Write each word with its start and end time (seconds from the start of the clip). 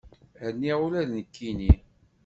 Rniɣ 0.53 0.79
ula 0.85 1.01
d 1.09 1.09
nekkini. 1.15 1.71